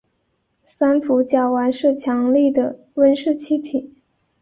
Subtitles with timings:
[0.63, 3.93] 三氟甲烷是强力的温室气体。